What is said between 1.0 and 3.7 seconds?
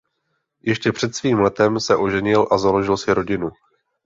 svým letem se oženil a založil si rodinu.